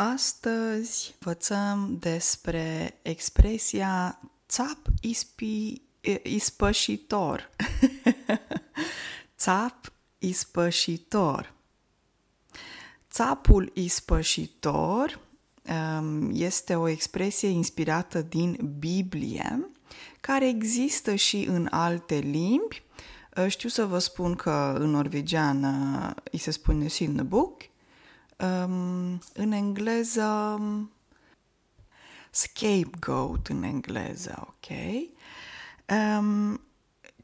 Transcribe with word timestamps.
Astăzi 0.00 1.14
învățăm 1.18 1.96
despre 1.98 2.98
expresia 3.02 4.20
țap 4.48 4.78
ispi, 5.00 5.82
ispășitor. 6.22 7.50
țap 9.38 9.92
ispășitor. 10.18 11.52
Țapul 13.10 13.70
ispășitor 13.74 15.20
um, 15.98 16.30
este 16.32 16.74
o 16.74 16.88
expresie 16.88 17.48
inspirată 17.48 18.22
din 18.22 18.76
Biblie, 18.78 19.70
care 20.20 20.48
există 20.48 21.14
și 21.14 21.44
în 21.48 21.68
alte 21.70 22.14
limbi. 22.14 22.82
Uh, 23.36 23.46
știu 23.48 23.68
să 23.68 23.84
vă 23.84 23.98
spun 23.98 24.34
că 24.34 24.76
în 24.78 24.90
norvegiană 24.90 26.14
îi 26.30 26.38
se 26.38 26.50
spune 26.50 26.88
Sinnebuk, 26.88 27.69
um, 28.42 29.20
în 29.34 29.52
engleză 29.52 30.56
um, 30.58 30.90
scapegoat 32.30 33.46
în 33.48 33.62
engleză, 33.62 34.48
ok? 34.48 34.76
Um, 36.18 36.60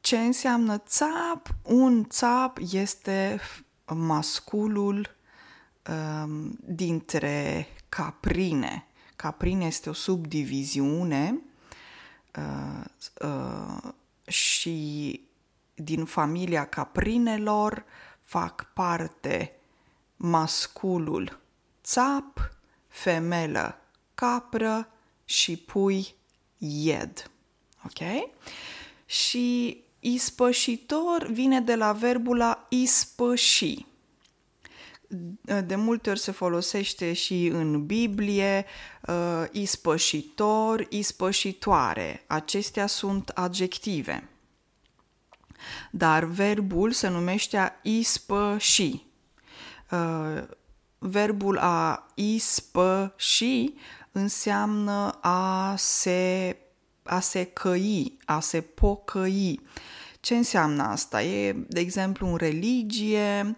ce 0.00 0.18
înseamnă 0.18 0.78
țap? 0.78 1.48
Un 1.62 2.04
țap 2.08 2.58
este 2.70 3.40
masculul 3.94 5.16
um, 5.88 6.58
dintre 6.60 7.66
caprine. 7.88 8.86
Caprine 9.16 9.64
este 9.64 9.88
o 9.88 9.92
subdiviziune 9.92 11.40
uh, 12.36 12.84
uh, 13.20 13.92
și 14.32 15.20
din 15.74 16.04
familia 16.04 16.66
caprinelor 16.66 17.84
fac 18.20 18.72
parte 18.74 19.55
masculul 20.16 21.38
țap, 21.84 22.56
femelă 22.88 23.78
capră 24.14 24.88
și 25.24 25.56
pui 25.56 26.14
ied. 26.58 27.30
Ok? 27.84 28.30
Și 29.06 29.76
ispășitor 30.00 31.26
vine 31.30 31.60
de 31.60 31.74
la 31.74 31.92
verbul 31.92 32.40
a 32.40 32.66
ispăși. 32.68 33.86
De 35.66 35.74
multe 35.74 36.10
ori 36.10 36.18
se 36.18 36.30
folosește 36.30 37.12
și 37.12 37.46
în 37.46 37.86
Biblie 37.86 38.64
uh, 39.08 39.44
ispășitor, 39.52 40.86
ispășitoare. 40.88 42.24
Acestea 42.26 42.86
sunt 42.86 43.28
adjective. 43.28 44.28
Dar 45.90 46.24
verbul 46.24 46.92
se 46.92 47.08
numește 47.08 47.56
a 47.56 47.72
ispăși. 47.82 49.05
Uh, 49.90 50.42
verbul 50.98 51.58
a 51.58 52.06
ispăși 52.14 53.74
înseamnă 54.12 55.18
a 55.20 55.74
se, 55.76 56.56
a 57.02 57.20
se 57.20 57.44
căi, 57.44 58.18
a 58.24 58.40
se 58.40 58.60
pocăi. 58.60 59.60
Ce 60.20 60.36
înseamnă 60.36 60.82
asta? 60.82 61.22
E, 61.22 61.52
de 61.52 61.80
exemplu, 61.80 62.26
în 62.26 62.36
religie, 62.36 63.56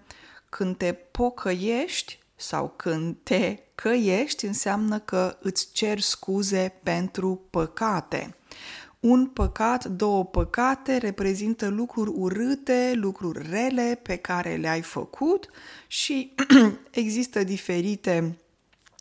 când 0.49 0.77
te 0.77 0.93
pocăiești 0.93 2.19
sau 2.37 2.73
când 2.77 3.17
te 3.23 3.59
căiești, 3.75 4.47
înseamnă 4.47 4.99
că 4.99 5.37
îți 5.41 5.73
cer 5.73 6.01
scuze 6.01 6.75
pentru 6.83 7.41
păcate. 7.51 8.37
Un 9.01 9.27
păcat, 9.27 9.85
două 9.85 10.25
păcate 10.25 10.97
reprezintă 10.97 11.69
lucruri 11.69 12.11
urâte, 12.15 12.93
lucruri 12.95 13.49
rele 13.51 14.01
pe 14.03 14.17
care 14.17 14.57
le-ai 14.57 14.83
făcut 14.83 15.51
și 15.87 16.35
există 16.91 17.45
diferite 17.45 18.39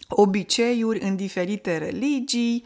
obiceiuri 0.07 0.99
în 1.01 1.15
diferite 1.15 1.77
religii. 1.77 2.63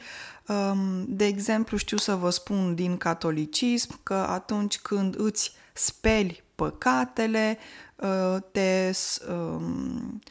Um, 0.47 1.05
de 1.07 1.25
exemplu, 1.25 1.77
știu 1.77 1.97
să 1.97 2.15
vă 2.15 2.29
spun 2.29 2.75
din 2.75 2.97
catolicism 2.97 3.99
că 4.03 4.13
atunci 4.13 4.79
când 4.79 5.15
îți 5.17 5.53
speli 5.73 6.43
păcatele, 6.55 7.57
uh, 7.95 8.37
te, 8.51 8.91
um, 9.29 10.21
uh, 10.23 10.29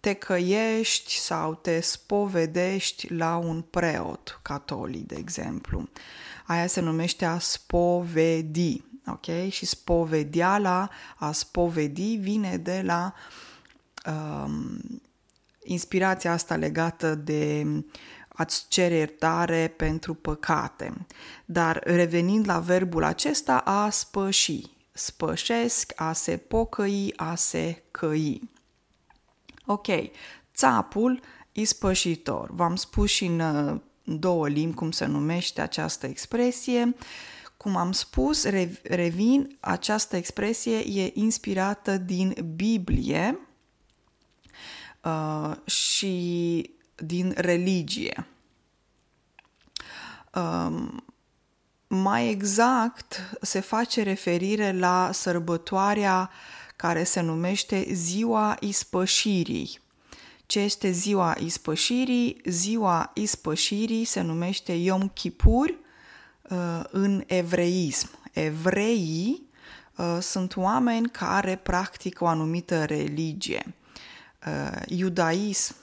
te 0.00 0.12
căiești 0.12 1.18
sau 1.18 1.54
te 1.54 1.80
spovedești 1.80 3.14
la 3.14 3.36
un 3.36 3.60
preot 3.60 4.40
catolic, 4.42 5.06
de 5.06 5.14
exemplu. 5.18 5.88
Aia 6.46 6.66
se 6.66 6.80
numește 6.80 7.24
a 7.24 7.38
spovedi, 7.38 8.82
ok? 9.06 9.50
Și 9.50 9.66
spovediala, 9.66 10.90
a 11.16 11.32
spovedi 11.32 12.16
vine 12.16 12.56
de 12.56 12.82
la 12.84 13.14
um, 14.06 14.80
inspirația 15.62 16.32
asta 16.32 16.56
legată 16.56 17.14
de 17.14 17.66
a-ți 18.28 18.64
cere 18.68 18.94
iertare 18.94 19.74
pentru 19.76 20.14
păcate. 20.14 21.06
Dar 21.44 21.80
revenind 21.84 22.46
la 22.46 22.58
verbul 22.58 23.04
acesta, 23.04 23.56
a 23.58 23.90
spăși. 23.90 24.60
Spășesc, 24.92 25.92
a 25.96 26.12
se 26.12 26.36
pocăi, 26.36 27.12
a 27.16 27.34
se 27.34 27.82
căi. 27.90 28.50
Ok, 29.66 29.86
țapul 30.54 31.20
ispășitor. 31.52 32.50
V-am 32.50 32.76
spus 32.76 33.10
și 33.10 33.24
în 33.24 33.40
uh, 33.40 33.80
două 34.04 34.48
limbi 34.48 34.74
cum 34.74 34.90
se 34.90 35.04
numește 35.04 35.60
această 35.60 36.06
expresie. 36.06 36.94
Cum 37.56 37.76
am 37.76 37.92
spus, 37.92 38.44
revin, 38.82 39.56
această 39.60 40.16
expresie 40.16 40.76
e 40.76 41.10
inspirată 41.14 41.96
din 41.96 42.34
Biblie, 42.56 43.38
uh, 45.02 45.56
și 45.64 46.70
din 46.96 47.32
religie. 47.36 48.26
Um, 50.34 51.04
mai 51.86 52.28
exact, 52.28 53.36
se 53.40 53.60
face 53.60 54.02
referire 54.02 54.78
la 54.78 55.10
sărbătoarea 55.12 56.30
care 56.82 57.04
se 57.04 57.20
numește 57.20 57.86
Ziua 57.92 58.56
Ispășirii. 58.60 59.80
Ce 60.46 60.60
este 60.60 60.90
Ziua 60.90 61.36
Ispășirii? 61.40 62.40
Ziua 62.44 63.10
Ispășirii 63.14 64.04
se 64.04 64.20
numește 64.20 64.72
Yom 64.72 65.08
Kippur 65.08 65.74
uh, 66.42 66.80
în 66.90 67.24
evreism. 67.26 68.08
Evreii 68.32 69.42
uh, 69.96 70.18
sunt 70.20 70.56
oameni 70.56 71.08
care 71.08 71.56
practică 71.56 72.24
o 72.24 72.26
anumită 72.26 72.84
religie 72.84 73.74
uh, 74.46 74.82
iudaism, 74.86 75.74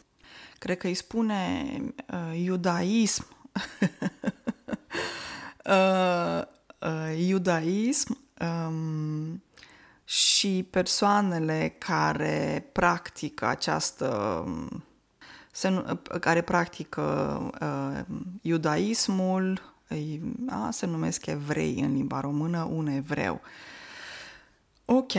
cred 0.58 0.78
că 0.78 0.88
îi 0.88 0.94
spune 0.94 1.66
uh, 2.14 2.40
iudaism, 2.44 3.28
uh, 5.66 6.42
uh, 6.80 7.28
iudaism 7.28 8.18
um, 8.42 9.42
și 10.09 10.68
persoanele 10.70 11.75
care 11.78 12.70
practică 12.72 13.46
această 13.46 14.44
se, 15.52 15.84
care 16.20 16.42
practică 16.42 17.02
uh, 17.62 18.16
iudaismul, 18.42 19.62
a, 20.48 20.69
se 20.72 20.86
numesc 20.86 21.25
evrei 21.25 21.80
în 21.80 21.94
limba 21.94 22.19
română, 22.19 22.64
un 22.64 22.88
evreu. 22.88 23.42
Ok, 24.86 25.14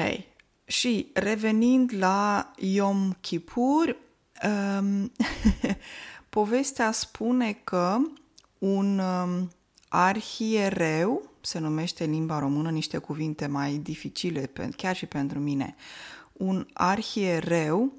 și 0.64 1.10
revenind 1.14 1.92
la 1.98 2.50
Yom 2.56 3.12
Kippur, 3.20 3.96
um, 4.78 5.12
povestea 6.28 6.92
spune 6.92 7.52
că 7.52 7.96
un 8.58 8.98
um, 8.98 9.50
arhiereu, 9.92 11.30
se 11.40 11.58
numește 11.58 12.04
în 12.04 12.10
limba 12.10 12.38
română 12.38 12.70
niște 12.70 12.98
cuvinte 12.98 13.46
mai 13.46 13.76
dificile, 13.76 14.50
chiar 14.76 14.96
și 14.96 15.06
pentru 15.06 15.38
mine, 15.38 15.74
un 16.32 16.66
arhiereu 16.72 17.92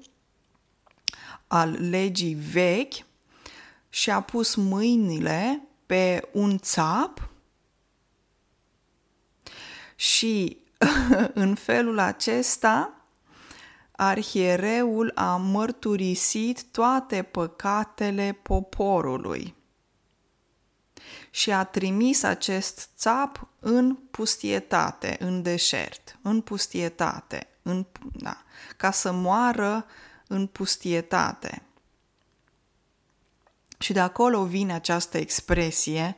al 1.46 1.88
legii 1.88 2.34
vechi 2.34 2.94
și-a 3.88 4.20
pus 4.20 4.54
mâinile 4.54 5.62
pe 5.86 6.28
un 6.32 6.58
țap 6.58 7.30
și 9.96 10.56
în 11.34 11.54
felul 11.54 11.98
acesta, 11.98 13.06
arhiereul 13.92 15.12
a 15.14 15.36
mărturisit 15.36 16.64
toate 16.64 17.22
păcatele 17.22 18.38
poporului 18.42 19.54
și 21.30 21.50
a 21.52 21.64
trimis 21.64 22.22
acest 22.22 22.88
țap 22.96 23.48
în 23.58 23.94
pustietate, 23.94 25.16
în 25.20 25.42
deșert, 25.42 26.18
în 26.22 26.40
pustietate, 26.40 27.46
în, 27.62 27.86
da, 28.12 28.42
ca 28.76 28.90
să 28.90 29.12
moară 29.12 29.86
în 30.26 30.46
pustietate. 30.46 31.62
Și 33.78 33.92
de 33.92 34.00
acolo 34.00 34.44
vine 34.44 34.72
această 34.72 35.18
expresie 35.18 36.16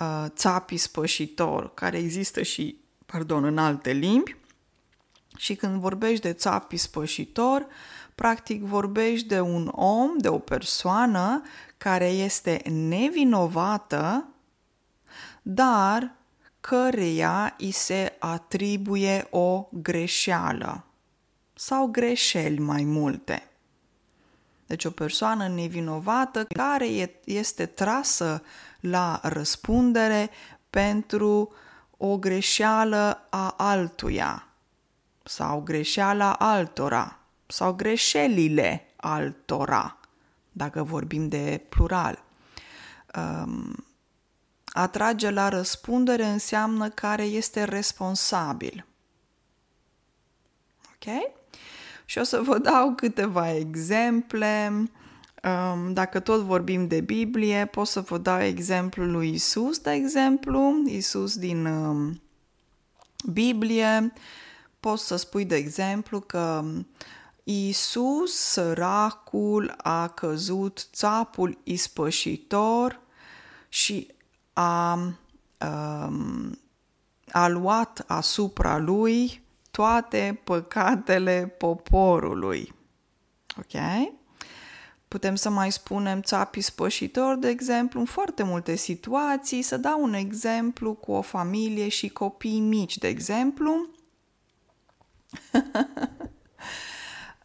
uh, 0.00 0.24
țap 0.28 0.70
ispășitor, 0.70 1.74
care 1.74 1.98
există 1.98 2.42
și 2.42 2.78
pardon, 3.06 3.44
în 3.44 3.58
alte 3.58 3.92
limbi. 3.92 4.36
Și 5.40 5.54
când 5.54 5.80
vorbești 5.80 6.20
de 6.20 6.32
țap 6.32 6.72
ispășitor, 6.72 7.66
Practic 8.20 8.62
vorbești 8.62 9.26
de 9.26 9.40
un 9.40 9.70
om, 9.74 10.10
de 10.16 10.28
o 10.28 10.38
persoană 10.38 11.42
care 11.76 12.06
este 12.06 12.62
nevinovată, 12.70 14.26
dar 15.42 16.14
căreia 16.60 17.54
îi 17.58 17.70
se 17.70 18.16
atribuie 18.18 19.26
o 19.30 19.68
greșeală 19.72 20.84
sau 21.54 21.86
greșeli 21.86 22.58
mai 22.58 22.84
multe. 22.84 23.50
Deci 24.66 24.84
o 24.84 24.90
persoană 24.90 25.48
nevinovată 25.48 26.44
care 26.44 27.10
este 27.24 27.66
trasă 27.66 28.42
la 28.80 29.20
răspundere 29.22 30.30
pentru 30.70 31.52
o 31.96 32.18
greșeală 32.18 33.26
a 33.30 33.54
altuia 33.56 34.49
sau 35.22 35.60
greșeala 35.60 36.32
altora 36.32 37.20
sau 37.46 37.74
greșelile 37.74 38.86
altora, 38.96 39.98
dacă 40.52 40.82
vorbim 40.82 41.28
de 41.28 41.66
plural. 41.68 42.24
Um, 43.16 43.84
atrage 44.64 45.30
la 45.30 45.48
răspundere 45.48 46.24
înseamnă 46.24 46.88
care 46.88 47.22
este 47.22 47.64
responsabil. 47.64 48.86
Ok? 50.94 51.32
Și 52.04 52.18
o 52.18 52.22
să 52.22 52.40
vă 52.40 52.58
dau 52.58 52.94
câteva 52.94 53.54
exemple. 53.54 54.72
Um, 55.42 55.92
dacă 55.92 56.20
tot 56.20 56.40
vorbim 56.40 56.86
de 56.86 57.00
Biblie, 57.00 57.66
pot 57.66 57.86
să 57.86 58.00
vă 58.00 58.18
dau 58.18 58.40
exemplul 58.42 59.10
lui 59.10 59.32
Isus, 59.32 59.78
de 59.78 59.90
exemplu, 59.90 60.82
Isus 60.86 61.36
din 61.36 61.64
um, 61.64 62.20
Biblie. 63.32 64.12
Poți 64.80 65.06
să 65.06 65.16
spui, 65.16 65.44
de 65.44 65.56
exemplu, 65.56 66.20
că 66.20 66.64
Isus, 67.44 68.34
săracul, 68.34 69.74
a 69.76 70.08
căzut 70.08 70.88
țapul 70.92 71.58
ispășitor 71.62 73.00
și 73.68 74.14
a, 74.52 74.92
um, 74.94 76.58
a 77.32 77.48
luat 77.48 78.04
asupra 78.06 78.78
lui 78.78 79.42
toate 79.70 80.40
păcatele 80.44 81.54
poporului. 81.58 82.74
Ok? 83.58 83.82
Putem 85.08 85.34
să 85.34 85.50
mai 85.50 85.72
spunem 85.72 86.22
țapi 86.22 86.60
spășitor, 86.60 87.36
de 87.36 87.48
exemplu, 87.48 88.00
în 88.00 88.06
foarte 88.06 88.42
multe 88.42 88.74
situații. 88.74 89.62
Să 89.62 89.76
dau 89.76 90.02
un 90.02 90.12
exemplu 90.12 90.94
cu 90.94 91.12
o 91.12 91.20
familie 91.20 91.88
și 91.88 92.08
copii 92.08 92.60
mici, 92.60 92.98
de 92.98 93.08
exemplu. 93.08 93.88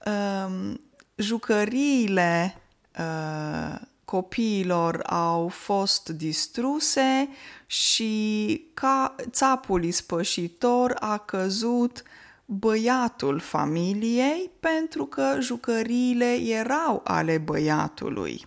Um, 0.05 0.79
jucăriile 1.15 2.61
uh, 2.99 3.79
copiilor 4.05 5.01
au 5.05 5.47
fost 5.47 6.09
distruse 6.09 7.29
și 7.65 8.61
ca 8.73 9.15
țapul 9.29 9.83
ispășitor 9.83 10.95
a 10.99 11.17
căzut 11.17 12.03
băiatul 12.45 13.39
familiei 13.39 14.51
pentru 14.59 15.05
că 15.05 15.37
jucăriile 15.39 16.33
erau 16.33 17.01
ale 17.03 17.37
băiatului. 17.37 18.45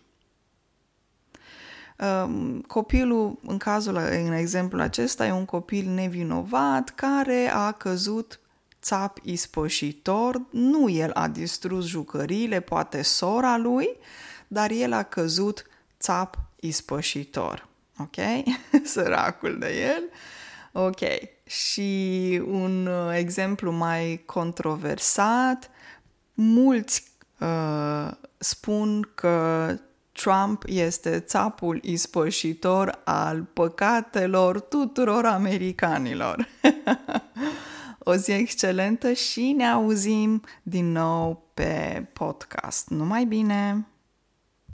Um, 1.99 2.61
copilul, 2.61 3.39
în 3.43 3.59
cazul, 3.59 3.97
în 4.27 4.33
exemplu 4.33 4.81
acesta, 4.81 5.27
e 5.27 5.33
un 5.33 5.45
copil 5.45 5.89
nevinovat 5.89 6.89
care 6.89 7.51
a 7.55 7.73
căzut 7.73 8.41
țap 8.83 9.19
ispășitor, 9.23 10.43
nu 10.51 10.89
el 10.89 11.11
a 11.15 11.29
distrus 11.29 11.87
jucăriile, 11.87 12.61
poate 12.61 13.03
sora 13.03 13.57
lui, 13.57 13.89
dar 14.47 14.71
el 14.71 14.93
a 14.93 15.03
căzut 15.03 15.67
țap 16.01 16.39
ispășitor. 16.61 17.69
Ok? 17.99 18.17
Săracul 18.93 19.59
de 19.59 19.81
el. 19.81 20.03
Ok. 20.73 21.01
Și 21.45 22.43
un 22.47 22.87
uh, 22.87 23.17
exemplu 23.17 23.71
mai 23.71 24.23
controversat, 24.27 25.71
mulți 26.35 27.13
uh, 27.41 28.11
spun 28.39 29.11
că 29.15 29.75
Trump 30.13 30.63
este 30.67 31.21
țapul 31.21 31.81
ispășitor 31.83 33.01
al 33.05 33.43
păcatelor 33.43 34.61
tuturor 34.61 35.25
americanilor. 35.25 36.49
o 38.09 38.15
zi 38.15 38.33
excelentă 38.33 39.13
și 39.13 39.53
ne 39.57 39.67
auzim 39.67 40.43
din 40.63 40.93
nou 40.93 41.51
pe 41.55 42.07
podcast. 42.13 42.89
Numai 42.89 43.25
bine! 43.25 43.87